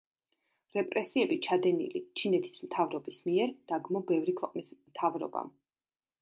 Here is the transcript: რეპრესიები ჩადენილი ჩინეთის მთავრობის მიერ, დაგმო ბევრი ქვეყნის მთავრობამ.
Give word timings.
რეპრესიები 0.77 1.35
ჩადენილი 1.47 2.01
ჩინეთის 2.21 2.63
მთავრობის 2.69 3.21
მიერ, 3.29 3.53
დაგმო 3.73 4.03
ბევრი 4.13 4.35
ქვეყნის 4.41 4.73
მთავრობამ. 4.81 5.55